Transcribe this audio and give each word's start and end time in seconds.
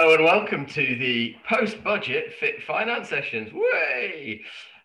Hello 0.00 0.14
and 0.14 0.22
welcome 0.22 0.64
to 0.64 0.94
the 0.94 1.34
post-budget 1.48 2.32
fit 2.38 2.62
finance 2.62 3.08
sessions. 3.08 3.52
Way! 3.52 4.42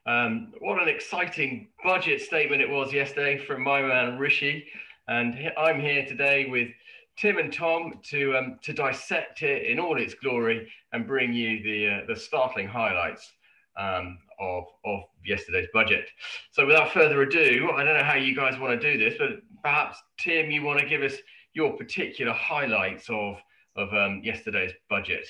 Um, 0.07 0.53
what 0.57 0.81
an 0.81 0.89
exciting 0.89 1.67
budget 1.83 2.19
statement 2.19 2.63
it 2.63 2.69
was 2.69 2.91
yesterday 2.91 3.37
from 3.37 3.61
my 3.61 3.83
man 3.83 4.17
Rishi, 4.17 4.65
and 5.07 5.51
I'm 5.55 5.79
here 5.79 6.03
today 6.07 6.47
with 6.47 6.69
Tim 7.15 7.37
and 7.37 7.53
Tom 7.53 7.99
to 8.05 8.35
um, 8.35 8.57
to 8.63 8.73
dissect 8.73 9.43
it 9.43 9.67
in 9.67 9.77
all 9.77 10.01
its 10.01 10.15
glory 10.15 10.67
and 10.93 11.05
bring 11.05 11.31
you 11.31 11.61
the 11.61 11.89
uh, 11.89 12.05
the 12.07 12.19
startling 12.19 12.67
highlights 12.67 13.33
um, 13.77 14.17
of 14.39 14.63
of 14.83 15.01
yesterday's 15.23 15.67
budget. 15.71 16.09
So 16.53 16.65
without 16.65 16.91
further 16.91 17.21
ado, 17.21 17.69
I 17.75 17.83
don't 17.83 17.95
know 17.95 18.03
how 18.03 18.15
you 18.15 18.35
guys 18.35 18.59
want 18.59 18.81
to 18.81 18.91
do 18.91 18.97
this, 18.97 19.19
but 19.19 19.43
perhaps 19.61 19.99
Tim, 20.17 20.49
you 20.49 20.63
want 20.63 20.79
to 20.79 20.87
give 20.87 21.03
us 21.03 21.13
your 21.53 21.73
particular 21.73 22.33
highlights 22.33 23.11
of 23.11 23.37
of 23.75 23.93
um, 23.93 24.21
yesterday's 24.23 24.73
budget? 24.89 25.27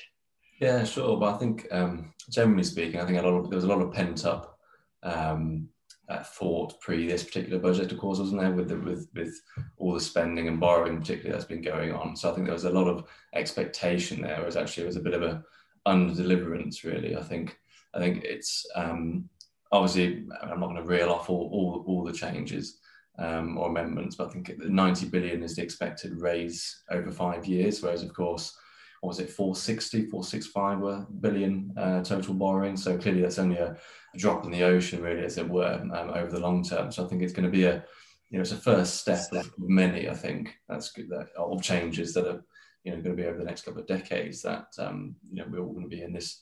Yeah, 0.59 0.83
sure. 0.83 1.17
But 1.17 1.35
I 1.35 1.37
think, 1.37 1.67
um, 1.71 2.13
generally 2.29 2.63
speaking, 2.63 2.99
I 2.99 3.05
think 3.05 3.17
a 3.17 3.21
lot 3.21 3.37
of, 3.37 3.49
there 3.49 3.57
was 3.57 3.65
a 3.65 3.67
lot 3.67 3.81
of 3.81 3.91
pent 3.91 4.25
up 4.25 4.57
um, 5.01 5.67
uh, 6.09 6.23
thought 6.23 6.79
pre 6.81 7.07
this 7.07 7.23
particular 7.23 7.59
budget, 7.59 7.91
of 7.91 7.97
course, 7.97 8.19
wasn't 8.19 8.41
there, 8.41 8.51
with 8.51 8.69
the, 8.69 8.77
with 8.77 9.07
with 9.13 9.33
all 9.77 9.93
the 9.93 9.99
spending 9.99 10.47
and 10.47 10.59
borrowing, 10.59 10.99
particularly 10.99 11.31
that's 11.31 11.47
been 11.47 11.61
going 11.61 11.91
on. 11.93 12.15
So 12.15 12.29
I 12.29 12.33
think 12.33 12.45
there 12.45 12.53
was 12.53 12.65
a 12.65 12.69
lot 12.69 12.87
of 12.87 13.05
expectation 13.33 14.21
there, 14.21 14.37
whereas 14.37 14.57
actually 14.57 14.83
it 14.83 14.87
was 14.87 14.97
a 14.97 15.01
bit 15.01 15.13
of 15.13 15.23
a 15.23 15.43
under 15.85 16.13
deliverance, 16.13 16.83
really. 16.83 17.15
I 17.15 17.23
think 17.23 17.57
I 17.93 17.99
think 17.99 18.23
it's 18.23 18.65
um, 18.75 19.29
obviously 19.71 20.25
I'm 20.41 20.59
not 20.59 20.67
going 20.67 20.75
to 20.75 20.83
reel 20.83 21.09
off 21.09 21.29
all, 21.29 21.49
all, 21.51 21.83
all 21.87 22.03
the 22.03 22.13
changes, 22.13 22.79
um, 23.19 23.57
or 23.57 23.69
amendments, 23.69 24.15
but 24.15 24.27
I 24.27 24.31
think 24.31 24.57
90 24.57 25.07
billion 25.07 25.43
is 25.43 25.55
the 25.55 25.63
expected 25.63 26.19
raise 26.19 26.83
over 26.89 27.11
five 27.11 27.45
years, 27.45 27.81
whereas 27.81 28.03
of 28.03 28.13
course, 28.13 28.57
what 29.01 29.09
was 29.09 29.19
it, 29.19 29.29
460, 29.29 30.05
465 30.09 30.79
were 30.79 31.05
billion 31.19 31.73
uh, 31.77 32.01
total 32.03 32.33
borrowing. 32.33 32.77
So 32.77 32.97
clearly 32.97 33.21
that's 33.21 33.37
only 33.37 33.57
a, 33.57 33.75
a, 34.13 34.17
drop 34.17 34.45
in 34.45 34.51
the 34.51 34.63
ocean, 34.63 35.01
really, 35.01 35.25
as 35.25 35.37
it 35.37 35.47
were, 35.47 35.73
um, 35.93 36.11
over 36.11 36.31
the 36.31 36.39
long 36.39 36.63
term. 36.63 36.89
So 36.89 37.03
I 37.03 37.09
think 37.09 37.21
it's 37.21 37.33
going 37.33 37.43
to 37.43 37.51
be 37.51 37.65
a, 37.65 37.83
you 38.29 38.37
know, 38.37 38.41
it's 38.41 38.53
a 38.53 38.57
first 38.57 39.01
step 39.01 39.31
of 39.33 39.51
many, 39.57 40.07
I 40.09 40.15
think, 40.15 40.55
that's 40.69 40.91
good, 40.91 41.09
that, 41.09 41.27
of 41.37 41.61
changes 41.61 42.13
that 42.13 42.25
are, 42.25 42.45
you 42.85 42.91
know, 42.91 43.01
going 43.01 43.15
to 43.15 43.21
be 43.21 43.27
over 43.27 43.37
the 43.37 43.43
next 43.43 43.65
couple 43.65 43.81
of 43.81 43.87
decades 43.87 44.41
that, 44.43 44.67
um, 44.79 45.15
you 45.31 45.41
know, 45.41 45.49
we're 45.49 45.59
all 45.59 45.73
going 45.73 45.89
to 45.89 45.95
be 45.95 46.01
in 46.01 46.13
this 46.13 46.41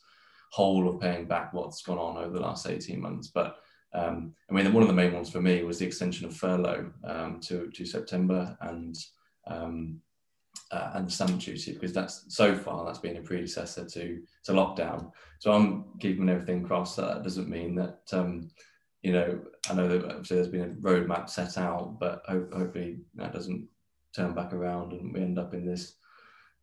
hole 0.52 0.88
of 0.88 1.02
paying 1.02 1.25
back 1.25 1.53
what's 1.53 1.81
gone 1.81 1.97
on 1.97 2.17
over 2.17 2.33
the 2.33 2.42
last 2.44 2.67
18 2.67 3.02
months. 3.02 3.30
But 3.30 3.58
um, 3.94 4.34
I 4.50 4.53
mean, 4.53 4.72
one 4.72 4.84
of 4.84 4.88
the 4.88 4.94
main 4.94 5.14
ones 5.14 5.30
for 5.30 5.42
me 5.42 5.64
was 5.64 5.80
the 5.80 5.86
extension 5.86 6.25
of 6.25 6.36
furlough 6.36 6.92
um, 7.03 7.39
to, 7.42 7.70
to 7.72 7.86
September 7.86 8.58
and 8.61 8.95
um, 9.48 10.00
uh, 10.72 10.92
and 10.95 11.11
stamp 11.11 11.39
duty 11.39 11.73
because 11.73 11.94
that's 11.94 12.25
so 12.30 12.56
far 12.56 12.86
that's 12.86 13.00
been 13.00 13.17
a 13.17 13.22
predecessor 13.22 13.86
to 13.86 14.22
to 14.44 14.52
lockdown. 14.53 15.11
So 15.39 15.52
I'm 15.52 15.86
keeping 16.00 16.30
everything 16.30 16.64
crossed. 16.64 16.98
That 16.98 17.23
doesn't 17.23 17.50
mean 17.50 17.75
that 17.75 18.00
um, 18.14 18.50
you 19.02 19.11
know 19.11 19.42
I 19.70 19.73
know 19.73 19.88
that 19.88 20.05
obviously 20.05 20.38
there's 20.38 20.48
been 20.48 20.61
a 20.61 20.88
roadmap 20.88 21.30
set 21.30 21.58
out, 21.58 21.98
but 22.00 22.23
hopefully 22.28 23.00
that 23.16 23.33
doesn't 23.33 23.67
turn 24.16 24.33
back 24.33 24.53
around 24.53 24.94
and 24.94 25.14
we 25.14 25.22
end 25.22 25.39
up 25.39 25.53
in 25.53 25.66
this 25.66 25.95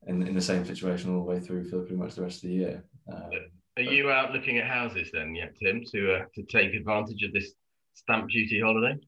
in, 0.07 0.27
in 0.27 0.35
the 0.35 0.41
same 0.41 0.65
situation 0.65 1.15
all 1.15 1.25
the 1.25 1.31
way 1.31 1.41
through 1.41 1.69
for 1.69 1.81
pretty 1.81 1.97
much 1.97 2.15
the 2.15 2.23
rest 2.23 2.45
of 2.45 2.51
the 2.51 2.55
year. 2.55 2.85
Um, 3.13 3.31
are 3.79 3.83
you 3.83 4.11
out 4.11 4.33
looking 4.33 4.59
at 4.59 4.67
houses 4.67 5.11
then, 5.13 5.35
yet, 5.35 5.55
Tim, 5.63 5.85
to 5.93 6.15
uh, 6.15 6.25
to 6.35 6.43
take 6.43 6.75
advantage 6.75 7.23
of 7.23 7.33
this 7.33 7.53
stamp 7.95 8.29
duty 8.29 8.61
holiday? 8.61 8.99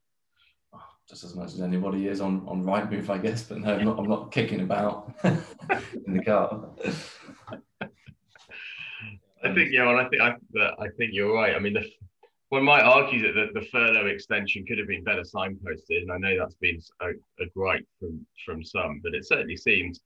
Oh, 0.73 0.79
just 1.09 1.25
as 1.25 1.35
much 1.35 1.53
as 1.55 1.61
anybody 1.61 2.07
is 2.07 2.21
on 2.21 2.45
on 2.47 2.63
Rightmove, 2.65 3.09
I 3.09 3.19
guess. 3.19 3.43
But 3.43 3.59
no, 3.59 3.75
I'm 3.75 3.85
not, 3.85 3.99
I'm 3.99 4.09
not 4.09 4.31
kicking 4.31 4.61
about 4.61 5.13
in 5.25 6.17
the 6.17 6.25
car. 6.25 6.69
I 9.43 9.55
think 9.55 9.73
yeah, 9.73 9.87
well, 9.87 9.99
I 9.99 10.09
think 10.09 10.23
I, 10.23 10.35
I 10.79 10.89
think 10.97 11.11
you're 11.13 11.35
right. 11.35 11.57
I 11.57 11.59
mean, 11.59 11.75
the, 11.75 11.85
one 12.51 12.65
might 12.65 12.83
argue 12.83 13.23
that 13.23 13.33
the, 13.35 13.61
the, 13.61 13.67
furlough 13.67 14.07
extension 14.07 14.67
could 14.67 14.79
have 14.79 14.89
been 14.89 15.05
better 15.05 15.23
signposted, 15.23 16.03
and 16.03 16.13
I 16.13 16.19
know 16.19 16.39
that's 16.39 16.57
been 16.57 16.81
a, 17.01 17.11
a 17.43 17.47
gripe 17.57 17.87
from 17.99 18.25
from 18.45 18.63
some, 18.63 19.01
but 19.03 19.15
it 19.15 19.27
certainly 19.27 19.57
seems 19.57 20.01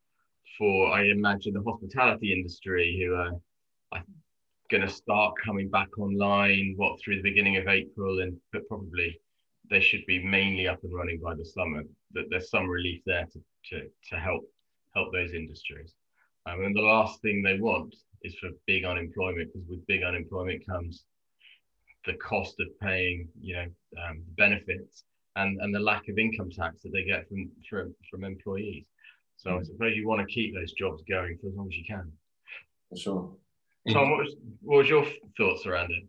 for 0.57 0.89
I 0.89 1.05
imagine 1.05 1.53
the 1.53 1.63
hospitality 1.63 2.33
industry 2.33 3.03
who 3.03 3.15
are 3.15 3.33
I 3.93 4.03
going 4.71 4.83
to 4.83 4.89
start 4.89 5.35
coming 5.45 5.69
back 5.69 5.99
online 5.99 6.75
what 6.77 7.01
through 7.01 7.17
the 7.17 7.23
beginning 7.23 7.57
of 7.57 7.69
April 7.69 8.21
and 8.21 8.37
but 8.53 8.67
probably 8.69 9.21
they 9.71 9.81
should 9.81 10.05
be 10.07 10.23
mainly 10.25 10.69
up 10.69 10.83
and 10.83 10.95
running 10.95 11.21
by 11.21 11.35
the 11.35 11.45
summer 11.45 11.83
that 12.13 12.25
there's 12.31 12.51
some 12.51 12.69
relief 12.69 13.01
there 13.07 13.27
to, 13.33 13.41
to, 13.71 13.89
to 14.11 14.17
help 14.19 14.43
help 14.95 15.13
those 15.13 15.33
industries 15.33 15.95
um, 16.47 16.63
and 16.65 16.77
the 16.77 16.81
last 16.81 17.21
thing 17.23 17.43
they 17.43 17.59
want 17.59 17.95
is 18.23 18.35
for 18.37 18.49
big 18.67 18.85
unemployment 18.85 19.53
because 19.53 19.69
with 19.69 19.87
big 19.87 20.03
unemployment 20.03 20.67
comes 20.67 21.05
the 22.07 22.15
cost 22.15 22.59
of 22.61 22.69
paying 22.81 23.29
you 23.41 23.55
know 23.57 23.67
um, 24.07 24.23
benefits 24.37 25.05
and, 25.37 25.61
and 25.61 25.75
the 25.75 25.81
lack 25.81 26.09
of 26.09 26.19
income 26.19 26.51
tax 26.51 26.83
that 26.83 26.93
they 26.93 27.05
get 27.05 27.29
from 27.29 27.51
from, 27.69 27.95
from 28.11 28.25
employees 28.25 28.85
so 29.37 29.51
mm. 29.51 29.61
I 29.61 29.63
suppose 29.63 29.97
you 29.97 30.07
want 30.07 30.27
to 30.27 30.33
keep 30.33 30.55
those 30.55 30.73
jobs 30.73 31.03
going 31.09 31.39
for 31.39 31.49
as 31.49 31.55
long 31.55 31.69
as 31.69 31.77
you 31.77 31.85
can. 31.85 32.11
For 32.91 32.97
sure. 32.97 33.37
Tom, 33.91 34.11
what 34.11 34.21
was, 34.21 34.35
what 34.63 34.79
was 34.79 34.89
your 34.89 35.07
thoughts 35.37 35.67
around 35.67 35.91
it? 35.91 36.05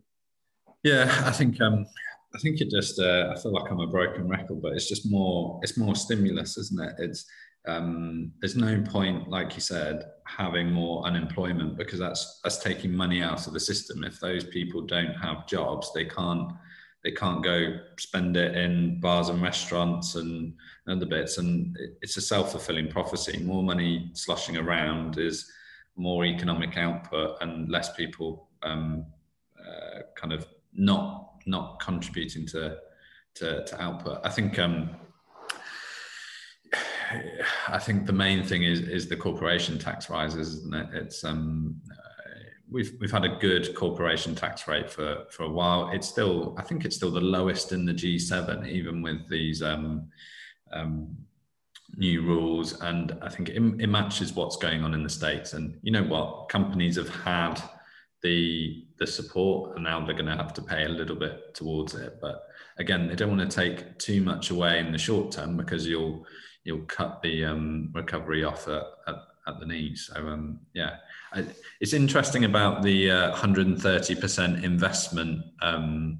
Yeah, 0.82 1.22
I 1.26 1.30
think 1.30 1.60
um, 1.60 1.86
I 2.34 2.38
think 2.38 2.60
it 2.60 2.70
just 2.70 3.00
uh, 3.00 3.32
I 3.34 3.40
feel 3.40 3.52
like 3.52 3.70
I'm 3.70 3.80
a 3.80 3.86
broken 3.86 4.28
record, 4.28 4.62
but 4.62 4.72
it's 4.72 4.88
just 4.88 5.10
more 5.10 5.58
it's 5.62 5.76
more 5.76 5.94
stimulus, 5.94 6.56
isn't 6.56 6.80
it? 6.80 6.94
It's 6.98 7.26
um, 7.66 8.32
there's 8.40 8.56
no 8.56 8.80
point, 8.82 9.28
like 9.28 9.54
you 9.54 9.60
said, 9.60 10.04
having 10.26 10.70
more 10.70 11.04
unemployment 11.04 11.76
because 11.76 11.98
that's 11.98 12.40
that's 12.44 12.58
taking 12.58 12.94
money 12.94 13.22
out 13.22 13.46
of 13.46 13.52
the 13.52 13.60
system. 13.60 14.04
If 14.04 14.20
those 14.20 14.44
people 14.44 14.82
don't 14.82 15.14
have 15.14 15.46
jobs, 15.46 15.92
they 15.92 16.04
can't 16.04 16.52
they 17.04 17.12
can't 17.12 17.42
go 17.42 17.78
spend 17.98 18.36
it 18.36 18.56
in 18.56 19.00
bars 19.00 19.28
and 19.28 19.40
restaurants 19.40 20.16
and 20.16 20.54
other 20.88 21.06
bits. 21.06 21.38
And 21.38 21.76
it's 22.02 22.16
a 22.16 22.20
self 22.20 22.52
fulfilling 22.52 22.88
prophecy. 22.88 23.38
More 23.42 23.62
money 23.62 24.10
sloshing 24.14 24.56
around 24.56 25.18
is 25.18 25.50
more 25.96 26.24
economic 26.24 26.76
output 26.76 27.36
and 27.40 27.70
less 27.70 27.94
people 27.94 28.48
um, 28.62 29.06
uh, 29.58 30.00
kind 30.14 30.32
of 30.32 30.46
not 30.72 31.32
not 31.46 31.80
contributing 31.80 32.46
to 32.46 32.78
to, 33.34 33.64
to 33.64 33.82
output. 33.82 34.20
I 34.24 34.30
think 34.30 34.58
um, 34.58 34.90
I 37.68 37.78
think 37.78 38.06
the 38.06 38.12
main 38.12 38.42
thing 38.42 38.62
is 38.62 38.80
is 38.80 39.08
the 39.08 39.16
corporation 39.16 39.78
tax 39.78 40.10
rises, 40.10 40.56
isn't 40.56 40.74
it? 40.74 40.88
It's 40.92 41.24
um, 41.24 41.80
uh, 41.90 42.40
we've 42.70 42.92
we've 43.00 43.12
had 43.12 43.24
a 43.24 43.36
good 43.36 43.74
corporation 43.74 44.34
tax 44.34 44.66
rate 44.66 44.90
for 44.90 45.24
for 45.30 45.44
a 45.44 45.50
while. 45.50 45.90
It's 45.92 46.08
still 46.08 46.54
I 46.58 46.62
think 46.62 46.84
it's 46.84 46.96
still 46.96 47.10
the 47.10 47.20
lowest 47.20 47.72
in 47.72 47.84
the 47.84 47.94
G7, 47.94 48.68
even 48.68 49.02
with 49.02 49.28
these 49.28 49.62
um, 49.62 50.08
um, 50.72 51.16
new 51.96 52.22
rules 52.22 52.80
and 52.80 53.16
i 53.22 53.28
think 53.28 53.48
it, 53.48 53.56
it, 53.56 53.86
matches 53.86 54.34
what's 54.34 54.56
going 54.56 54.82
on 54.82 54.94
in 54.94 55.02
the 55.02 55.08
states. 55.08 55.52
And 55.52 55.78
you 55.82 55.92
know 55.92 56.02
what? 56.02 56.48
Companies 56.48 56.96
have 56.96 57.08
had 57.08 57.60
the 58.22 58.84
the 58.98 59.06
support 59.06 59.76
and 59.76 59.84
now 59.84 60.04
they're 60.04 60.14
going 60.14 60.26
to 60.26 60.36
have 60.36 60.54
to 60.54 60.62
pay 60.62 60.84
a 60.84 60.88
little 60.88 61.16
bit 61.16 61.54
towards 61.54 61.94
it. 61.94 62.18
But 62.20 62.42
again 62.78 63.08
they 63.08 63.14
don't 63.14 63.36
want 63.36 63.50
to 63.50 63.56
take 63.56 63.98
too 63.98 64.22
much 64.22 64.50
away 64.50 64.80
in 64.80 64.92
the 64.92 64.98
short 64.98 65.32
term 65.32 65.56
because 65.56 65.86
you'll 65.86 66.26
you'll 66.64 66.86
cut 66.86 67.22
the 67.22 67.44
um, 67.44 67.90
recovery 67.94 68.42
off 68.42 68.66
at, 68.66 68.82
at, 69.06 69.14
at, 69.46 69.60
the 69.60 69.66
knees. 69.66 70.10
So 70.12 70.26
um, 70.26 70.58
yeah. 70.74 70.96
I, 71.32 71.44
it's 71.80 71.92
interesting 71.92 72.44
about 72.44 72.82
the 72.82 73.10
uh, 73.10 73.36
130% 73.36 74.64
investment 74.64 75.44
um, 75.62 76.18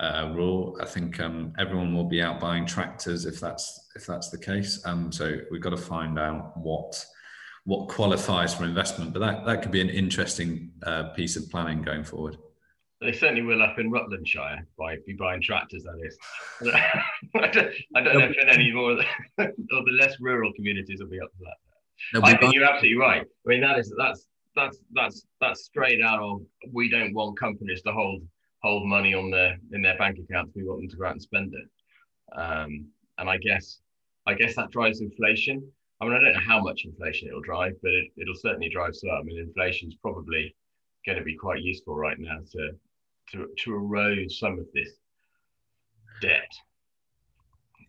uh, 0.00 0.32
rule. 0.34 0.78
I 0.80 0.86
think 0.86 1.20
um, 1.20 1.52
everyone 1.58 1.94
will 1.94 2.08
be 2.08 2.22
out 2.22 2.40
buying 2.40 2.66
tractors 2.66 3.26
if 3.26 3.40
that's 3.40 3.88
if 3.96 4.06
that's 4.06 4.30
the 4.30 4.38
case. 4.38 4.80
Um, 4.84 5.10
so 5.10 5.38
we've 5.50 5.60
got 5.60 5.70
to 5.70 5.76
find 5.76 6.18
out 6.18 6.56
what 6.56 7.04
what 7.64 7.88
qualifies 7.88 8.54
for 8.54 8.64
investment. 8.64 9.12
But 9.12 9.20
that, 9.20 9.44
that 9.44 9.62
could 9.62 9.72
be 9.72 9.80
an 9.80 9.90
interesting 9.90 10.72
uh, 10.84 11.10
piece 11.10 11.36
of 11.36 11.50
planning 11.50 11.82
going 11.82 12.04
forward. 12.04 12.38
They 13.00 13.12
certainly 13.12 13.42
will 13.42 13.62
up 13.62 13.78
in 13.78 13.92
Rutlandshire 13.92 14.60
by 14.76 14.96
be 15.06 15.12
buying 15.12 15.42
tractors. 15.42 15.84
That 15.84 16.00
is. 16.02 16.18
I 17.34 17.48
don't, 17.48 17.72
I 17.94 18.00
don't 18.00 18.18
know 18.18 18.24
if 18.24 18.48
any 18.48 18.72
more 18.72 18.92
of 18.92 18.98
the, 19.36 19.44
or 19.44 19.84
the 19.84 19.96
less 20.00 20.16
rural 20.18 20.52
communities 20.54 21.00
will 21.00 21.08
be 21.08 21.20
up 21.20 21.30
for 21.36 21.44
that. 21.44 22.24
I 22.24 22.36
think 22.36 22.54
you're 22.54 22.64
absolutely 22.64 22.98
right. 22.98 23.22
I 23.22 23.48
mean 23.48 23.60
that 23.60 23.78
is 23.78 23.92
that's 23.98 24.26
that's 24.54 24.78
that's 24.92 25.26
that's 25.40 25.64
straight 25.64 26.02
out 26.02 26.20
of 26.20 26.40
we 26.72 26.88
don't 26.88 27.12
want 27.12 27.38
companies 27.38 27.82
to 27.82 27.92
hold 27.92 28.22
hold 28.62 28.86
money 28.86 29.14
on 29.14 29.30
their 29.30 29.58
in 29.72 29.82
their 29.82 29.96
bank 29.98 30.18
accounts. 30.18 30.52
We 30.54 30.64
want 30.64 30.80
them 30.80 30.90
to 30.90 30.96
go 30.96 31.06
out 31.06 31.12
and 31.12 31.22
spend 31.22 31.54
it. 31.54 32.38
Um, 32.38 32.88
and 33.18 33.28
I 33.28 33.36
guess 33.38 33.80
I 34.26 34.34
guess 34.34 34.54
that 34.56 34.70
drives 34.70 35.00
inflation. 35.00 35.66
I 36.00 36.04
mean, 36.04 36.14
I 36.14 36.20
don't 36.20 36.34
know 36.34 36.40
how 36.46 36.60
much 36.60 36.84
inflation 36.84 37.28
it'll 37.28 37.40
drive, 37.40 37.74
but 37.82 37.90
it, 37.90 38.06
it'll 38.16 38.34
certainly 38.34 38.68
drive 38.68 38.94
some. 38.94 39.10
I 39.10 39.22
mean, 39.22 39.38
inflation 39.38 39.88
is 39.88 39.96
probably 40.00 40.54
going 41.04 41.18
to 41.18 41.24
be 41.24 41.36
quite 41.36 41.62
useful 41.62 41.96
right 41.96 42.18
now 42.18 42.38
to 42.52 42.70
to 43.32 43.48
to 43.64 43.74
erode 43.74 44.30
some 44.30 44.58
of 44.58 44.66
this 44.74 44.90
debt. 46.20 46.52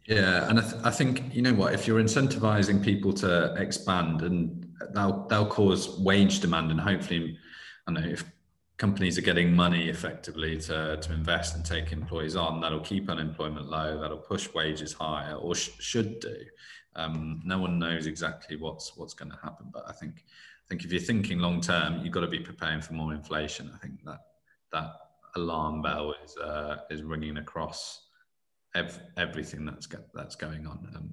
Yeah, 0.07 0.49
and 0.49 0.59
I, 0.59 0.63
th- 0.63 0.81
I, 0.83 0.89
think 0.89 1.35
you 1.35 1.43
know 1.43 1.53
what, 1.53 1.73
if 1.73 1.85
you're 1.85 2.01
incentivizing 2.01 2.83
people 2.83 3.13
to 3.13 3.53
expand, 3.57 4.23
and 4.23 4.67
they'll 4.95 5.27
they'll 5.27 5.45
cause 5.45 5.99
wage 5.99 6.39
demand, 6.39 6.71
and 6.71 6.79
hopefully, 6.79 7.37
I 7.85 7.91
know 7.91 8.01
if 8.01 8.23
companies 8.79 9.17
are 9.17 9.21
getting 9.21 9.53
money 9.53 9.89
effectively 9.89 10.57
to, 10.57 10.97
to 10.97 11.13
invest 11.13 11.53
and 11.55 11.65
take 11.65 11.91
employees 11.91 12.37
on, 12.37 12.61
that'll 12.61 12.79
keep 12.79 13.09
unemployment 13.09 13.69
low, 13.69 13.99
that'll 13.99 14.17
push 14.17 14.51
wages 14.53 14.93
higher, 14.93 15.35
or 15.35 15.53
sh- 15.53 15.71
should 15.79 16.21
do. 16.21 16.37
Um, 16.95 17.41
no 17.43 17.59
one 17.59 17.77
knows 17.77 18.07
exactly 18.07 18.55
what's 18.55 18.97
what's 18.97 19.13
going 19.13 19.31
to 19.31 19.37
happen, 19.43 19.67
but 19.71 19.83
I 19.87 19.91
think 19.91 20.23
I 20.25 20.65
think 20.69 20.85
if 20.85 20.91
you're 20.91 21.01
thinking 21.01 21.39
long 21.39 21.61
term, 21.61 22.03
you've 22.03 22.13
got 22.13 22.21
to 22.21 22.27
be 22.27 22.39
preparing 22.39 22.81
for 22.81 22.93
more 22.93 23.13
inflation. 23.13 23.69
I 23.75 23.77
think 23.77 24.03
that 24.05 24.21
that 24.71 24.91
alarm 25.35 25.81
bell 25.81 26.15
is 26.23 26.35
uh, 26.37 26.77
is 26.89 27.03
ringing 27.03 27.37
across 27.37 28.07
ev- 28.75 29.01
everything 29.17 29.65
that's 29.65 29.85
go- 29.87 30.09
that's 30.15 30.35
going 30.35 30.65
on. 30.65 30.87
Um, 30.95 31.09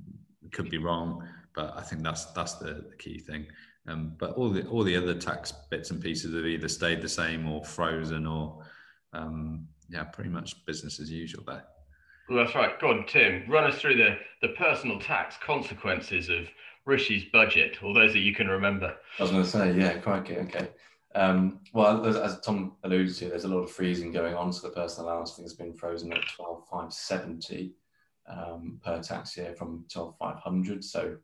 could 0.52 0.70
be 0.70 0.78
wrong, 0.78 1.28
but 1.54 1.76
I 1.76 1.82
think 1.82 2.02
that's 2.02 2.26
that's 2.26 2.54
the, 2.54 2.86
the 2.90 2.96
key 2.96 3.18
thing. 3.18 3.46
Um, 3.88 4.14
but 4.18 4.32
all 4.32 4.50
the 4.50 4.66
all 4.66 4.82
the 4.82 4.96
other 4.96 5.14
tax 5.14 5.52
bits 5.70 5.90
and 5.90 6.02
pieces 6.02 6.34
have 6.34 6.44
either 6.44 6.68
stayed 6.68 7.02
the 7.02 7.08
same 7.08 7.48
or 7.48 7.64
frozen, 7.64 8.26
or 8.26 8.64
um, 9.12 9.68
yeah, 9.88 10.04
pretty 10.04 10.30
much 10.30 10.64
business 10.66 10.98
as 10.98 11.10
usual 11.10 11.44
there. 11.46 11.64
Well, 12.28 12.44
that's 12.44 12.56
right. 12.56 12.78
Go 12.80 12.90
on, 12.90 13.06
Tim. 13.06 13.44
Run 13.48 13.70
us 13.70 13.78
through 13.78 13.96
the 13.96 14.18
the 14.42 14.54
personal 14.54 14.98
tax 14.98 15.36
consequences 15.40 16.28
of 16.28 16.48
Rishi's 16.86 17.24
budget, 17.32 17.82
all 17.82 17.92
those 17.92 18.12
that 18.12 18.20
you 18.20 18.34
can 18.34 18.48
remember. 18.48 18.94
I 19.18 19.22
was 19.22 19.32
going 19.32 19.42
to 19.42 19.48
say, 19.48 19.72
yeah, 19.72 19.98
quite 19.98 20.24
good. 20.24 20.38
Okay. 20.38 20.68
Um, 21.16 21.60
well, 21.72 22.06
as, 22.06 22.16
as, 22.16 22.40
Tom 22.40 22.76
alluded 22.84 23.14
to, 23.16 23.28
there's 23.28 23.44
a 23.44 23.48
lot 23.48 23.62
of 23.62 23.70
freezing 23.70 24.12
going 24.12 24.34
on. 24.34 24.52
So 24.52 24.68
the 24.68 24.74
personal 24.74 25.08
allowance 25.08 25.32
thing 25.34 25.44
has 25.44 25.54
been 25.54 25.72
frozen 25.72 26.12
at 26.12 26.28
12,570 26.36 27.72
um, 28.28 28.78
per 28.84 29.02
tax 29.02 29.36
year 29.36 29.54
from 29.54 29.84
12,500. 29.90 30.84
So 30.84 31.00
a 31.00 31.16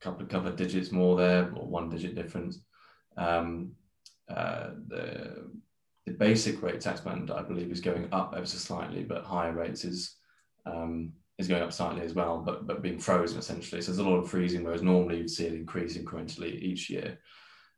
couple 0.00 0.22
of 0.22 0.28
couple 0.28 0.48
of 0.48 0.56
digits 0.56 0.92
more 0.92 1.16
there, 1.16 1.50
or 1.54 1.66
one 1.66 1.88
digit 1.88 2.14
difference. 2.14 2.60
Um, 3.16 3.72
uh, 4.28 4.70
the 4.88 5.50
the 6.06 6.12
basic 6.12 6.62
rate 6.62 6.80
tax 6.80 7.00
band, 7.00 7.30
I 7.30 7.42
believe, 7.42 7.70
is 7.70 7.80
going 7.80 8.08
up 8.12 8.34
ever 8.36 8.46
so 8.46 8.58
slightly, 8.58 9.04
but 9.04 9.24
higher 9.24 9.52
rates 9.52 9.84
is 9.84 10.16
um, 10.66 11.12
is 11.38 11.48
going 11.48 11.62
up 11.62 11.72
slightly 11.72 12.02
as 12.02 12.14
well, 12.14 12.38
but 12.38 12.66
but 12.66 12.82
being 12.82 12.98
frozen 12.98 13.38
essentially. 13.38 13.80
So 13.80 13.92
there's 13.92 14.06
a 14.06 14.08
lot 14.08 14.18
of 14.18 14.30
freezing, 14.30 14.64
whereas 14.64 14.82
normally 14.82 15.18
you'd 15.18 15.30
see 15.30 15.46
it 15.46 15.54
increase 15.54 15.96
incrementally 15.96 16.60
each 16.60 16.90
year. 16.90 17.18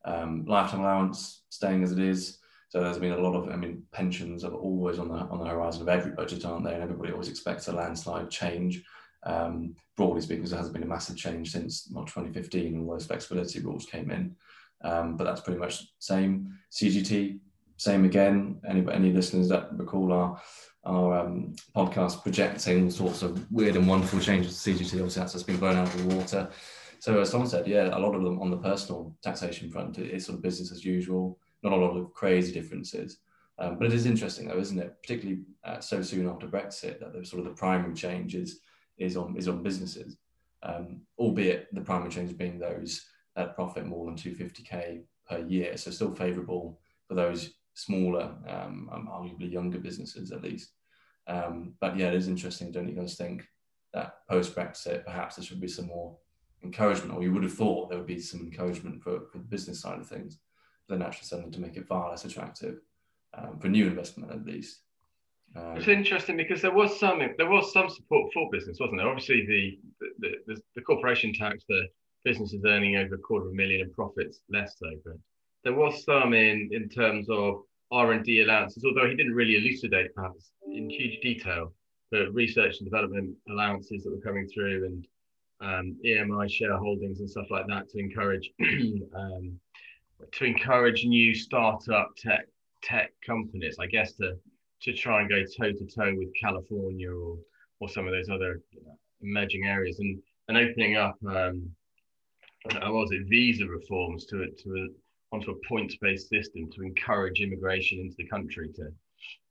Um, 0.05 0.45
lifetime 0.47 0.81
allowance 0.81 1.43
staying 1.49 1.83
as 1.85 1.93
it 1.93 2.01
is. 2.01 2.39
So 2.71 2.81
there's 2.81 2.99
been 2.99 3.13
a 3.13 3.21
lot 3.21 3.37
of, 3.37 3.51
I 3.51 3.57
mean, 3.57 3.83
pensions 3.93 4.45
are 4.45 4.53
always 4.53 4.99
on 4.99 5.09
the 5.09 5.15
on 5.15 5.39
the 5.39 5.45
horizon 5.45 5.83
of 5.83 5.89
every 5.89 6.13
budget, 6.13 6.45
aren't 6.45 6.65
they? 6.65 6.75
And 6.75 6.83
everybody 6.83 7.13
always 7.13 7.29
expects 7.29 7.69
a 7.69 7.73
landslide 7.73 8.31
change. 8.31 8.83
Um, 9.25 9.77
broadly 9.97 10.21
speaking, 10.21 10.45
there 10.45 10.57
hasn't 10.57 10.75
been 10.75 10.83
a 10.83 10.87
massive 10.87 11.17
change 11.17 11.53
since 11.53 11.89
well, 11.93 12.05
2015 12.05 12.75
and 12.75 12.89
those 12.89 13.07
flexibility 13.07 13.61
rules 13.61 13.87
came 13.87 14.11
in. 14.11 14.37
Um, 14.83 15.17
but 15.17 15.25
that's 15.25 15.41
pretty 15.41 15.61
much 15.61 15.81
the 15.81 15.87
same. 15.99 16.59
CGT, 16.73 17.39
same 17.77 18.05
again. 18.05 18.61
Any 18.69 18.85
any 18.93 19.13
listeners 19.13 19.49
that 19.49 19.77
recall 19.77 20.13
our 20.13 20.41
our 20.85 21.21
um, 21.21 21.55
podcast 21.77 22.23
projecting 22.23 22.85
all 22.85 22.91
sorts 22.91 23.23
of 23.23 23.51
weird 23.53 23.77
and 23.77 23.87
wonderful 23.87 24.19
changes 24.19 24.61
to 24.63 24.71
CGT, 24.71 24.95
obviously 24.95 25.21
that's 25.21 25.35
just 25.35 25.47
been 25.47 25.59
blown 25.59 25.77
out 25.77 25.95
of 25.95 26.09
the 26.09 26.17
water. 26.17 26.51
So 26.99 27.21
as 27.21 27.31
Tom 27.31 27.47
said, 27.47 27.67
yeah, 27.67 27.97
a 27.97 27.99
lot 27.99 28.15
of 28.15 28.23
them 28.23 28.41
on 28.41 28.51
the 28.51 28.57
personal 28.57 29.17
taxation 29.23 29.71
front, 29.71 29.99
it's 29.99 30.27
sort 30.27 30.37
of 30.37 30.43
business 30.43 30.71
as 30.71 30.85
usual. 30.85 31.39
Not 31.63 31.73
a 31.73 31.77
lot 31.77 31.97
of 31.97 32.13
crazy 32.15 32.53
differences. 32.53 33.19
Um, 33.59 33.77
but 33.77 33.87
it 33.87 33.93
is 33.93 34.07
interesting 34.07 34.49
though, 34.49 34.59
isn't 34.59 34.79
it? 34.79 34.97
Particularly 35.03 35.43
uh, 35.65 35.81
so 35.81 36.03
soon 36.03 36.29
after 36.29 36.47
Brexit, 36.47 37.01
that 37.01 37.13
the 37.13 37.25
sort 37.25 37.41
of 37.41 37.47
the 37.47 37.55
primary 37.55 37.95
change 37.95 38.35
is, 38.35 38.61
is 38.99 39.17
on 39.17 39.37
is 39.37 39.49
on 39.49 39.63
businesses, 39.63 40.17
um, 40.63 41.01
albeit 41.19 41.73
the 41.75 41.81
primary 41.81 42.11
change 42.11 42.37
being 42.37 42.59
those 42.59 43.05
that 43.37 43.55
profit 43.55 43.87
more 43.87 44.07
than 44.07 44.17
250k 44.17 45.03
per 45.29 45.39
year. 45.39 45.77
So 45.77 45.91
still 45.91 46.15
favourable 46.15 46.79
for 47.09 47.15
those 47.15 47.55
smaller, 47.75 48.35
um, 48.49 48.91
um, 48.93 49.09
arguably 49.11 49.51
younger 49.51 49.79
businesses 49.79 50.33
at 50.33 50.43
least. 50.43 50.73
Um, 51.27 51.75
but 51.81 51.97
yeah, 51.97 52.09
it 52.09 52.15
is 52.15 52.29
interesting. 52.29 52.73
Don't 52.73 52.89
you 52.89 52.95
guys 52.95 53.17
think 53.17 53.47
that 53.95 54.27
post 54.29 54.55
Brexit, 54.55 55.05
perhaps 55.05 55.37
there 55.37 55.45
should 55.45 55.61
be 55.61 55.69
some 55.69 55.87
more 55.87 56.17
encouragement, 56.63 57.15
or 57.15 57.23
you 57.23 57.33
would 57.33 57.43
have 57.43 57.55
thought 57.55 57.89
there 57.89 57.99
would 57.99 58.07
be 58.07 58.21
some 58.21 58.41
encouragement 58.41 59.03
for, 59.03 59.21
for 59.31 59.39
the 59.39 59.45
business 59.45 59.81
side 59.81 59.99
of 59.99 60.09
things, 60.09 60.39
but 60.89 60.99
then 60.99 61.07
actually 61.07 61.27
something 61.27 61.53
to 61.53 61.61
make 61.61 61.77
it 61.77 61.87
far 61.87 62.11
less 62.11 62.25
attractive 62.25 62.81
um, 63.35 63.59
for 63.59 63.69
new 63.69 63.87
investment 63.87 64.33
at 64.33 64.45
least. 64.45 64.81
Um, 65.55 65.77
it's 65.77 65.89
interesting 65.89 66.37
because 66.37 66.63
there 66.63 66.73
was 66.73 66.99
some 66.99 67.21
there 67.37 67.51
was 67.51 67.73
some 67.73 67.89
support 67.89 68.33
for 68.33 68.49
business, 68.51 68.79
wasn't 68.81 68.99
there? 68.99 69.09
Obviously, 69.09 69.47
the 69.47 69.79
the, 70.21 70.31
the, 70.47 70.61
the 70.77 70.83
corporation 70.83 71.33
tax, 71.33 71.65
the 71.69 71.87
businesses 72.25 72.63
earning 72.67 72.97
over 72.97 73.17
a 73.17 73.19
quarter 73.19 73.47
of 73.47 73.53
a 73.53 73.55
million 73.55 73.81
in 73.81 73.93
profits, 73.93 74.41
less 74.49 74.77
so, 74.79 74.89
but 75.05 75.15
there 75.65 75.75
was 75.75 76.05
some 76.05 76.33
in 76.33 76.71
in 76.73 76.89
terms 76.89 77.29
of 77.29 77.63
R 77.91 78.13
and 78.13 78.25
D 78.25 78.41
allowances. 78.41 78.85
Although 78.85 79.09
he 79.09 79.17
didn't 79.17 79.35
really 79.35 79.57
elucidate 79.57 80.15
perhaps 80.15 80.53
in 80.67 80.89
huge 80.89 81.21
detail 81.21 81.73
the 82.13 82.31
research 82.33 82.77
and 82.79 82.87
development 82.89 83.35
allowances 83.49 84.05
that 84.05 84.11
were 84.11 84.21
coming 84.21 84.47
through 84.47 84.85
and 84.85 85.07
um, 85.63 85.97
EMI 86.05 86.47
shareholdings 86.47 87.21
and 87.21 87.29
stuff 87.29 87.47
like 87.51 87.67
that 87.69 87.89
to 87.89 87.99
encourage 87.99 88.51
um, 89.17 89.59
to 90.33 90.45
encourage 90.45 91.05
new 91.05 91.35
startup 91.35 92.11
tech 92.17 92.47
tech 92.83 93.13
companies, 93.25 93.77
I 93.81 93.87
guess, 93.87 94.13
to 94.15 94.37
to 94.83 94.93
try 94.93 95.21
and 95.21 95.31
go 95.31 95.43
toe 95.43 95.73
to 95.73 95.87
toe 95.87 96.15
with 96.17 96.29
California 96.41 97.11
or 97.11 97.37
or 97.81 97.89
some 97.89 98.07
of 98.07 98.13
those 98.13 98.29
other 98.29 98.61
you 98.71 98.83
know, 98.85 98.99
emerging 99.23 99.67
areas 99.67 99.99
and 100.01 100.21
and 100.49 100.57
opening 100.57 100.97
up 100.97 101.17
um, 101.29 101.71
what 102.65 102.93
was 102.93 103.13
it 103.13 103.27
visa 103.29 103.67
reforms 103.67 104.27
to 104.27 104.43
it 104.43 104.59
to 104.59 104.71
a, 104.71 105.35
onto 105.35 105.51
a 105.51 105.69
points 105.69 105.97
based 106.01 106.29
system 106.29 106.71
to 106.71 106.83
encourage 106.83 107.41
immigration 107.41 107.99
into 107.99 108.15
the 108.19 108.27
country 108.27 108.69
to 108.75 108.93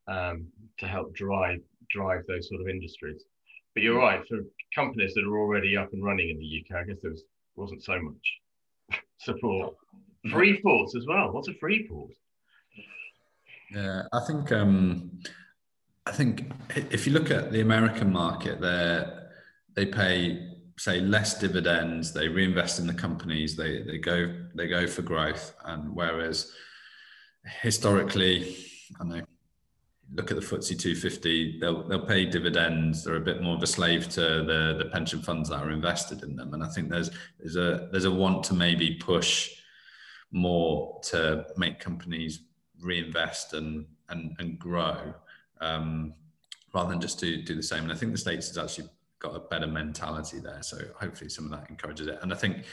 um, 0.07 0.48
to 0.80 0.88
help 0.88 1.13
drive 1.13 1.60
drive 1.89 2.22
those 2.28 2.48
sort 2.50 2.62
of 2.62 2.68
industries. 2.68 3.24
But 3.74 3.83
you're 3.83 3.98
right, 3.98 4.22
for 4.28 4.39
companies 4.74 5.13
that 5.13 5.25
are 5.25 5.38
already 5.38 5.78
up 5.78 5.94
and 5.94 6.04
running 6.04 6.30
in 6.30 6.39
the 6.39 6.63
UK, 6.66 6.81
I 6.81 6.83
guess 6.86 6.98
there 7.01 7.12
was, 7.12 7.24
wasn't 7.56 7.83
so 7.83 8.01
much 8.01 9.00
support. 9.19 9.75
Free 10.30 10.62
ports 10.62 10.95
as 10.95 11.06
well. 11.07 11.31
What's 11.31 11.48
a 11.48 11.54
free 11.54 11.88
port? 11.88 12.12
Yeah, 13.73 14.03
I 14.12 14.19
think 14.19 14.51
um, 14.51 15.19
I 16.06 16.12
think 16.12 16.51
if 16.73 17.07
you 17.07 17.13
look 17.13 17.31
at 17.31 17.51
the 17.51 17.62
American 17.62 18.12
market, 18.12 18.59
they 18.59 19.06
they 19.75 19.85
pay 19.85 20.47
say 20.77 21.00
less 21.00 21.39
dividends, 21.39 22.11
they 22.11 22.28
reinvest 22.28 22.80
in 22.80 22.87
the 22.87 22.94
companies, 22.94 23.56
they 23.56 23.83
they 23.83 23.97
go 23.97 24.35
they 24.56 24.68
go 24.68 24.87
for 24.87 25.04
growth, 25.04 25.54
and 25.66 25.95
whereas 25.95 26.51
historically, 27.61 28.57
I 28.99 29.04
know 29.06 29.21
look 30.13 30.30
at 30.30 30.37
the 30.37 30.44
FTSE 30.44 30.78
250, 30.78 31.59
they'll 31.59 31.87
they'll 31.87 32.06
pay 32.06 32.25
dividends. 32.25 33.06
They're 33.06 33.16
a 33.16 33.21
bit 33.21 33.42
more 33.42 33.56
of 33.56 33.63
a 33.63 33.68
slave 33.68 34.09
to 34.09 34.21
the 34.21 34.75
the 34.78 34.90
pension 34.92 35.21
funds 35.21 35.49
that 35.49 35.63
are 35.63 35.71
invested 35.71 36.23
in 36.23 36.35
them. 36.35 36.54
And 36.54 36.63
I 36.63 36.68
think 36.68 36.90
there's 36.90 37.09
there's 37.40 37.56
a 37.56 37.87
there's 37.92 38.06
a 38.06 38.11
want 38.11 38.44
to 38.45 38.54
maybe 38.54 38.95
push 38.95 39.49
more 40.31 40.99
to 41.04 41.45
make 41.57 41.80
companies 41.80 42.42
reinvest 42.81 43.54
and 43.54 43.85
and 44.09 44.35
and 44.40 44.59
grow 44.59 45.14
um, 45.59 46.14
rather 46.73 46.90
than 46.90 47.02
just 47.02 47.19
do 47.19 47.42
do 47.42 47.56
the 47.56 47.64
same. 47.64 47.83
And 47.83 47.92
I 47.92 47.95
think 47.95 48.11
the 48.11 48.18
states 48.18 48.47
has 48.50 48.57
actually 48.57 48.90
got 49.19 49.35
a 49.35 49.40
better 49.40 49.68
mentality 49.68 50.40
there. 50.40 50.64
So 50.64 50.78
hopefully 51.00 51.30
some 51.30 51.45
of 51.45 51.52
that 51.52 51.69
encourages 51.69 52.07
it. 52.07 52.19
And 52.21 52.33
I 52.33 52.35
think 52.35 52.66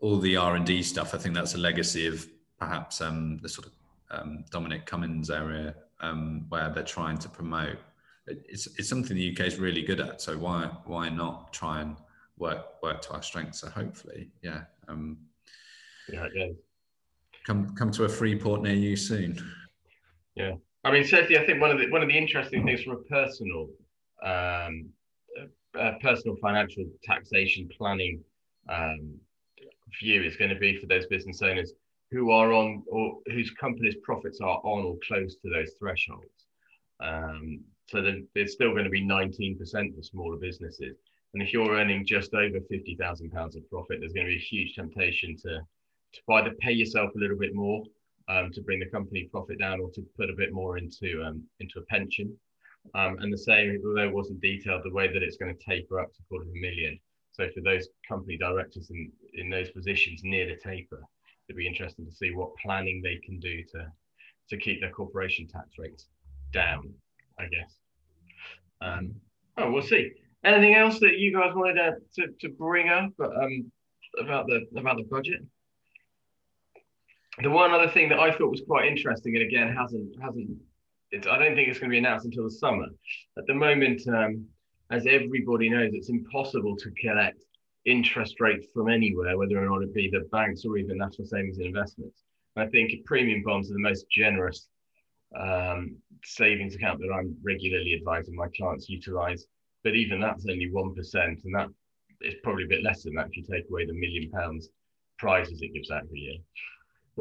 all 0.00 0.18
the 0.18 0.36
R 0.36 0.56
and 0.56 0.66
D 0.66 0.82
stuff. 0.82 1.14
I 1.14 1.18
think 1.18 1.34
that's 1.34 1.54
a 1.54 1.58
legacy 1.58 2.06
of 2.06 2.26
perhaps 2.58 3.00
um, 3.00 3.38
the 3.38 3.48
sort 3.48 3.66
of 3.66 3.72
um, 4.10 4.44
Dominic 4.50 4.86
Cummings 4.86 5.30
area 5.30 5.74
um, 6.00 6.46
where 6.48 6.70
they're 6.70 6.82
trying 6.82 7.18
to 7.18 7.28
promote. 7.28 7.78
It's, 8.26 8.66
it's 8.78 8.88
something 8.88 9.16
the 9.16 9.32
UK 9.32 9.46
is 9.46 9.58
really 9.58 9.82
good 9.82 10.00
at. 10.00 10.20
So 10.20 10.36
why 10.36 10.70
why 10.84 11.08
not 11.08 11.52
try 11.52 11.80
and 11.80 11.96
work 12.36 12.82
work 12.82 13.00
to 13.02 13.12
our 13.14 13.22
strengths? 13.22 13.60
So 13.60 13.70
hopefully, 13.70 14.30
yeah. 14.42 14.62
Um, 14.86 15.18
yeah, 16.10 16.28
yeah. 16.34 16.48
Come 17.48 17.74
come 17.76 17.90
to 17.92 18.04
a 18.04 18.08
free 18.10 18.38
port 18.38 18.60
near 18.60 18.74
you 18.74 18.94
soon. 18.94 19.42
Yeah, 20.34 20.52
I 20.84 20.92
mean, 20.92 21.02
certainly, 21.02 21.38
I 21.38 21.46
think 21.46 21.62
one 21.62 21.70
of 21.70 21.78
the 21.78 21.88
one 21.88 22.02
of 22.02 22.08
the 22.10 22.18
interesting 22.18 22.62
things 22.66 22.82
from 22.82 22.92
a 22.92 23.02
personal 23.04 23.70
um, 24.22 24.90
uh, 25.74 25.92
personal 26.02 26.36
financial 26.42 26.84
taxation 27.02 27.66
planning 27.74 28.22
um, 28.68 29.14
view 29.98 30.22
is 30.24 30.36
going 30.36 30.50
to 30.50 30.58
be 30.58 30.76
for 30.78 30.86
those 30.88 31.06
business 31.06 31.40
owners 31.40 31.72
who 32.10 32.30
are 32.32 32.52
on 32.52 32.82
or 32.86 33.16
whose 33.28 33.50
company's 33.52 33.96
profits 34.02 34.42
are 34.42 34.60
on 34.62 34.84
or 34.84 34.96
close 35.06 35.36
to 35.36 35.48
those 35.48 35.70
thresholds. 35.78 36.44
Um, 37.00 37.60
so 37.86 38.02
then 38.02 38.28
there's 38.34 38.52
still 38.52 38.72
going 38.72 38.84
to 38.84 38.90
be 38.90 39.02
19% 39.02 39.56
for 39.96 40.02
smaller 40.02 40.36
businesses. 40.36 40.98
And 41.32 41.42
if 41.42 41.54
you're 41.54 41.74
earning 41.74 42.04
just 42.04 42.34
over 42.34 42.58
£50,000 42.58 43.56
of 43.56 43.70
profit, 43.70 44.00
there's 44.00 44.12
going 44.12 44.26
to 44.26 44.32
be 44.32 44.36
a 44.36 44.38
huge 44.38 44.74
temptation 44.74 45.34
to, 45.44 45.60
to 46.14 46.32
either 46.34 46.52
pay 46.60 46.72
yourself 46.72 47.10
a 47.14 47.18
little 47.18 47.38
bit 47.38 47.54
more 47.54 47.82
um, 48.28 48.50
to 48.52 48.62
bring 48.62 48.80
the 48.80 48.86
company 48.86 49.28
profit 49.30 49.58
down 49.58 49.80
or 49.80 49.90
to 49.90 50.02
put 50.16 50.30
a 50.30 50.36
bit 50.36 50.52
more 50.52 50.78
into, 50.78 51.22
um, 51.22 51.42
into 51.60 51.78
a 51.78 51.84
pension. 51.84 52.34
Um, 52.94 53.18
and 53.20 53.32
the 53.32 53.38
same, 53.38 53.80
although 53.84 54.08
it 54.08 54.14
wasn't 54.14 54.40
detailed, 54.40 54.82
the 54.84 54.92
way 54.92 55.12
that 55.12 55.22
it's 55.22 55.36
going 55.36 55.54
to 55.54 55.64
taper 55.64 56.00
up 56.00 56.12
to 56.14 56.22
quarter 56.28 56.44
of 56.44 56.50
a 56.50 56.60
million. 56.60 56.98
So 57.32 57.46
for 57.54 57.60
those 57.60 57.88
company 58.08 58.36
directors 58.36 58.90
in, 58.90 59.12
in 59.34 59.50
those 59.50 59.70
positions 59.70 60.22
near 60.24 60.46
the 60.46 60.56
taper, 60.56 61.02
it'd 61.48 61.56
be 61.56 61.66
interesting 61.66 62.06
to 62.06 62.12
see 62.12 62.34
what 62.34 62.56
planning 62.62 63.00
they 63.02 63.20
can 63.24 63.38
do 63.38 63.62
to 63.72 63.86
to 64.48 64.56
keep 64.56 64.80
their 64.80 64.90
corporation 64.90 65.46
tax 65.46 65.68
rates 65.78 66.06
down, 66.52 66.90
I 67.38 67.44
guess. 67.44 67.76
Um, 68.80 69.14
oh, 69.58 69.70
we'll 69.70 69.82
see. 69.82 70.12
Anything 70.44 70.74
else 70.74 70.98
that 71.00 71.18
you 71.18 71.32
guys 71.34 71.52
wanted 71.54 71.74
to, 71.74 71.96
to, 72.16 72.32
to 72.40 72.48
bring 72.48 72.88
up 72.88 73.10
um, 73.20 73.70
about 74.18 74.46
the 74.46 74.66
about 74.76 74.96
the 74.96 75.04
budget? 75.04 75.42
The 77.40 77.50
one 77.50 77.72
other 77.72 77.88
thing 77.88 78.08
that 78.08 78.18
I 78.18 78.32
thought 78.32 78.50
was 78.50 78.62
quite 78.66 78.86
interesting, 78.86 79.36
and 79.36 79.44
again 79.44 79.74
hasn't 79.74 80.20
hasn't, 80.20 80.50
it's, 81.12 81.26
I 81.26 81.38
don't 81.38 81.54
think 81.54 81.68
it's 81.68 81.78
going 81.78 81.90
to 81.90 81.94
be 81.94 81.98
announced 81.98 82.24
until 82.24 82.44
the 82.44 82.50
summer. 82.50 82.86
At 83.36 83.46
the 83.46 83.54
moment, 83.54 84.02
um, 84.08 84.44
as 84.90 85.06
everybody 85.06 85.68
knows, 85.68 85.90
it's 85.92 86.08
impossible 86.08 86.76
to 86.76 86.90
collect 87.00 87.38
interest 87.84 88.40
rates 88.40 88.66
from 88.74 88.88
anywhere, 88.88 89.38
whether 89.38 89.62
or 89.62 89.68
not 89.68 89.82
it 89.82 89.94
be 89.94 90.10
the 90.10 90.28
banks 90.32 90.64
or 90.64 90.76
even 90.78 90.98
national 90.98 91.26
savings 91.26 91.58
and 91.58 91.66
investments. 91.66 92.22
I 92.56 92.66
think 92.66 92.92
premium 93.04 93.42
bonds 93.44 93.70
are 93.70 93.74
the 93.74 93.80
most 93.80 94.06
generous 94.10 94.68
um, 95.38 95.96
savings 96.24 96.74
account 96.74 96.98
that 97.00 97.12
I'm 97.14 97.36
regularly 97.42 97.94
advising 97.94 98.34
my 98.34 98.48
clients 98.56 98.88
utilize. 98.88 99.46
But 99.84 99.94
even 99.94 100.20
that's 100.20 100.44
only 100.48 100.68
1%. 100.68 101.14
And 101.14 101.54
that 101.54 101.68
is 102.20 102.34
probably 102.42 102.64
a 102.64 102.68
bit 102.68 102.82
less 102.82 103.04
than 103.04 103.14
that 103.14 103.28
if 103.28 103.36
you 103.36 103.44
take 103.44 103.64
away 103.70 103.86
the 103.86 103.92
million 103.92 104.30
pounds 104.30 104.68
prizes 105.18 105.62
it 105.62 105.74
gives 105.74 105.90
out 105.90 106.02
every 106.04 106.18
year. 106.18 106.38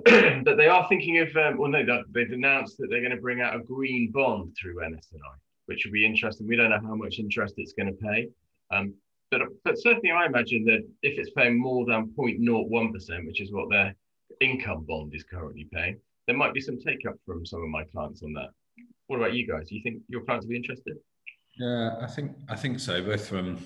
but 0.43 0.57
they 0.57 0.67
are 0.67 0.87
thinking 0.87 1.19
of, 1.19 1.35
um, 1.35 1.57
well, 1.57 1.71
no, 1.71 2.03
they've 2.11 2.31
announced 2.31 2.77
that 2.77 2.87
they're 2.89 3.01
going 3.01 3.15
to 3.15 3.21
bring 3.21 3.41
out 3.41 3.55
a 3.55 3.59
green 3.59 4.11
bond 4.11 4.55
through 4.59 4.87
NS&I, 4.87 5.37
which 5.65 5.85
will 5.85 5.91
be 5.91 6.05
interesting. 6.05 6.47
We 6.47 6.55
don't 6.55 6.69
know 6.69 6.79
how 6.81 6.95
much 6.95 7.19
interest 7.19 7.55
it's 7.57 7.73
going 7.73 7.87
to 7.87 7.93
pay. 7.93 8.29
Um, 8.71 8.93
but, 9.31 9.41
but 9.63 9.79
certainly, 9.79 10.11
I 10.11 10.25
imagine 10.25 10.65
that 10.65 10.87
if 11.01 11.17
it's 11.17 11.31
paying 11.31 11.59
more 11.59 11.85
than 11.85 12.13
0.01%, 12.17 13.25
which 13.25 13.41
is 13.41 13.51
what 13.51 13.69
their 13.69 13.95
income 14.39 14.85
bond 14.87 15.13
is 15.15 15.23
currently 15.23 15.67
paying, 15.73 15.99
there 16.27 16.37
might 16.37 16.53
be 16.53 16.61
some 16.61 16.79
take 16.79 17.05
up 17.07 17.15
from 17.25 17.45
some 17.45 17.63
of 17.63 17.69
my 17.69 17.83
clients 17.85 18.21
on 18.21 18.33
that. 18.33 18.49
What 19.07 19.17
about 19.17 19.33
you 19.33 19.47
guys? 19.47 19.69
Do 19.69 19.75
you 19.75 19.81
think 19.81 20.01
your 20.09 20.21
clients 20.21 20.45
will 20.45 20.51
be 20.51 20.57
interested? 20.57 20.97
Yeah, 21.57 21.95
I 22.01 22.07
think 22.07 22.33
I 22.49 22.55
think 22.55 22.79
so. 22.79 23.01
Both 23.01 23.27
from 23.27 23.57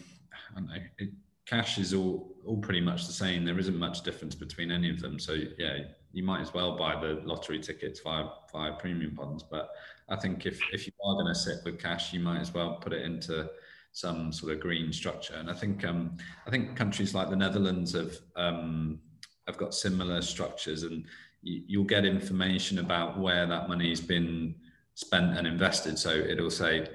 know, 0.56 0.76
it, 0.98 1.10
cash 1.46 1.78
is 1.78 1.94
all 1.94 2.32
all 2.46 2.58
pretty 2.58 2.82
much 2.82 3.08
the 3.08 3.14
same. 3.14 3.44
There 3.44 3.60
isn't 3.60 3.78
much 3.78 4.04
difference 4.04 4.36
between 4.36 4.72
any 4.72 4.90
of 4.90 5.02
them. 5.02 5.20
So 5.20 5.34
yeah, 5.58 5.80
you 6.14 6.24
might 6.24 6.42
as 6.42 6.54
well 6.54 6.78
buy 6.78 7.00
the 7.00 7.22
lottery 7.24 7.60
tickets 7.60 8.02
via 8.02 8.26
via 8.52 8.74
premium 8.74 9.16
bonds. 9.16 9.44
But 9.44 9.70
I 10.10 10.16
think 10.16 10.46
if 10.46 10.60
if 10.74 10.88
you 10.88 10.94
are 11.06 11.16
going 11.16 11.34
to 11.34 11.40
sit 11.40 11.60
with 11.64 11.80
cash, 11.80 12.14
you 12.14 12.20
might 12.20 12.40
as 12.40 12.54
well 12.54 12.76
put 12.76 12.94
it 12.94 13.04
into 13.04 13.50
some 13.94 14.32
sort 14.32 14.54
of 14.54 14.60
green 14.60 14.94
structure. 14.94 15.36
And 15.36 15.50
I 15.50 15.54
think 15.54 15.86
um, 15.86 16.18
I 16.46 16.50
think 16.50 16.76
countries 16.76 17.14
like 17.14 17.30
the 17.30 17.36
Netherlands 17.36 17.94
have 17.94 18.18
um, 18.36 19.00
have 19.48 19.58
got 19.58 19.74
similar 19.74 20.22
structures, 20.22 20.84
and 20.84 21.06
you, 21.42 21.80
will 21.80 21.86
get 21.86 22.06
information 22.06 22.80
about 22.80 23.20
where 23.20 23.46
that 23.48 23.70
money's 23.70 24.02
been 24.02 24.56
spent 24.96 25.38
and 25.38 25.48
invested. 25.48 25.98
So 25.98 26.12
it'll 26.12 26.52
say 26.52 26.88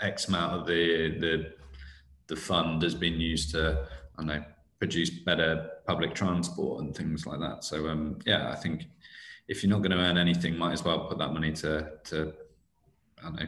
X 0.00 0.28
amount 0.28 0.60
of 0.60 0.66
the 0.66 1.18
the 1.18 1.52
the 2.28 2.36
fund 2.36 2.82
has 2.82 2.94
been 2.94 3.20
used 3.20 3.50
to 3.50 3.86
I 4.16 4.22
don't 4.22 4.26
know 4.26 4.44
produce 4.82 5.10
better 5.10 5.70
public 5.86 6.12
transport 6.12 6.82
and 6.82 6.92
things 6.92 7.24
like 7.24 7.38
that. 7.38 7.62
So 7.62 7.88
um, 7.88 8.18
yeah, 8.26 8.50
I 8.50 8.56
think 8.56 8.86
if 9.46 9.62
you're 9.62 9.70
not 9.70 9.78
going 9.78 9.92
to 9.92 10.04
earn 10.04 10.18
anything, 10.18 10.58
might 10.58 10.72
as 10.72 10.84
well 10.84 11.06
put 11.06 11.18
that 11.18 11.32
money 11.32 11.52
to 11.52 11.88
to 12.06 12.34
I 13.20 13.22
don't 13.22 13.36
know 13.36 13.46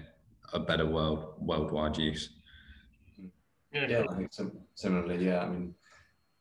a 0.53 0.61
better 0.61 0.87
world 0.87 1.35
worldwide 1.41 1.99
use. 1.99 2.29
Yeah, 3.73 3.89
yeah 3.89 4.05
I 4.09 4.15
think 4.15 4.31
similarly. 4.77 5.27
Yeah, 5.27 5.41
I 5.41 5.49
mean, 5.49 5.75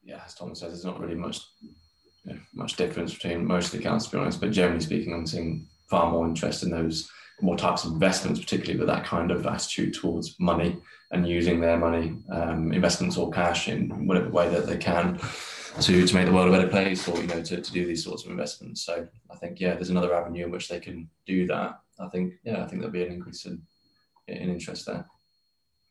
yeah, 0.03 0.21
as 0.23 0.35
Tom 0.35 0.53
says, 0.53 0.73
there's 0.73 0.85
not 0.85 0.99
really 0.99 1.15
much 1.15 1.39
you 2.25 2.35
know, 2.35 2.39
much 2.53 2.75
difference 2.75 3.15
between 3.15 3.47
most 3.47 3.65
of 3.65 3.71
the 3.71 3.79
accounts, 3.79 4.05
to 4.05 4.11
be 4.11 4.21
honest. 4.21 4.39
But 4.39 4.51
generally 4.51 4.79
speaking, 4.79 5.11
I'm 5.11 5.25
seeing 5.25 5.67
far 5.89 6.11
more 6.11 6.27
interest 6.27 6.61
in 6.61 6.69
those 6.69 7.09
more 7.41 7.57
types 7.57 7.83
of 7.83 7.93
investments, 7.93 8.39
particularly 8.39 8.77
with 8.77 8.89
that 8.89 9.05
kind 9.05 9.31
of 9.31 9.47
attitude 9.47 9.95
towards 9.95 10.39
money 10.39 10.77
and 11.13 11.27
using 11.27 11.61
their 11.61 11.77
money, 11.77 12.17
um, 12.31 12.73
investments 12.73 13.17
or 13.17 13.31
cash 13.31 13.69
in 13.69 14.07
whatever 14.07 14.29
way 14.29 14.49
that 14.49 14.65
they 14.65 14.77
can 14.77 15.19
to, 15.79 16.05
to 16.05 16.15
make 16.15 16.25
the 16.25 16.33
world 16.33 16.49
a 16.49 16.51
better 16.51 16.67
place 16.67 17.07
or, 17.07 17.19
you 17.19 17.27
know, 17.27 17.41
to, 17.41 17.61
to 17.61 17.71
do 17.71 17.85
these 17.85 18.03
sorts 18.03 18.25
of 18.25 18.31
investments. 18.31 18.81
So 18.81 19.07
I 19.31 19.35
think, 19.37 19.59
yeah, 19.59 19.75
there's 19.75 19.91
another 19.91 20.13
avenue 20.13 20.45
in 20.45 20.51
which 20.51 20.67
they 20.67 20.79
can 20.79 21.09
do 21.25 21.45
that. 21.47 21.79
I 21.99 22.07
think, 22.09 22.33
yeah, 22.43 22.63
I 22.63 22.67
think 22.67 22.81
there'll 22.81 22.91
be 22.91 23.03
an 23.03 23.11
increase 23.11 23.45
in, 23.45 23.61
in 24.27 24.49
interest 24.49 24.87
there. 24.87 25.05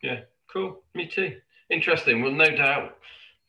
Yeah, 0.02 0.20
cool. 0.52 0.82
Me 0.94 1.06
too. 1.06 1.36
Interesting. 1.70 2.20
Well, 2.20 2.32
no 2.32 2.50
doubt 2.50 2.96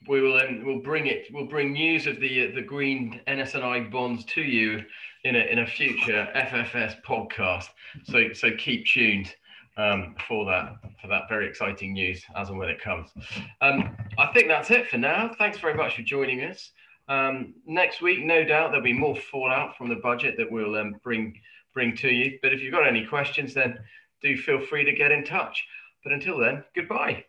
we 0.08 0.22
will 0.22 0.38
then 0.38 0.64
we'll 0.66 0.82
bring 0.82 1.08
it 1.08 1.28
we'll 1.32 1.48
bring 1.48 1.72
news 1.72 2.08
of 2.08 2.20
the 2.20 2.52
the 2.52 2.62
green 2.62 3.22
NS&I 3.26 3.88
bonds 3.90 4.26
to 4.26 4.42
you 4.42 4.84
in 5.24 5.36
a 5.36 5.40
in 5.40 5.60
a 5.60 5.66
future 5.66 6.28
FFS 6.36 7.02
podcast. 7.04 7.70
So 8.04 8.34
so 8.34 8.50
keep 8.58 8.86
tuned 8.86 9.34
um, 9.78 10.16
for 10.28 10.46
that 10.46 10.76
for 11.02 11.08
that 11.08 11.28
very 11.30 11.48
exciting 11.48 11.94
news 11.94 12.24
as 12.36 12.50
and 12.50 12.58
when 12.58 12.70
it 12.70 12.82
comes. 12.82 13.10
Um, 13.62 13.96
I 14.18 14.28
think 14.28 14.48
that's 14.48 14.72
it 14.72 14.88
for 14.88 14.98
now. 14.98 15.32
Thanks 15.38 15.58
very 15.58 15.74
much 15.74 15.96
for 15.96 16.02
joining 16.04 16.42
us. 16.42 16.72
Um, 17.10 17.54
next 17.66 18.02
week, 18.02 18.24
no 18.24 18.44
doubt 18.44 18.72
there'll 18.72 18.84
be 18.84 18.94
more 18.94 19.16
fallout 19.16 19.78
from 19.78 19.90
the 19.90 19.96
budget 19.96 20.36
that 20.38 20.50
we'll 20.50 20.76
um, 20.76 20.96
bring 21.04 21.40
bring 21.74 21.96
to 21.98 22.10
you. 22.10 22.40
But 22.42 22.54
if 22.54 22.62
you've 22.62 22.74
got 22.74 22.88
any 22.88 23.06
questions, 23.06 23.54
then 23.54 23.80
do 24.22 24.38
feel 24.38 24.66
free 24.66 24.86
to 24.86 24.94
get 24.94 25.12
in 25.12 25.24
touch. 25.24 25.64
But 26.04 26.14
until 26.14 26.38
then, 26.38 26.64
goodbye. 26.76 27.26